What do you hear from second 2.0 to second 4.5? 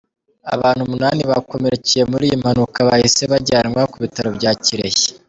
muri iyi mpanuka bahise bajyanwa ku bitaro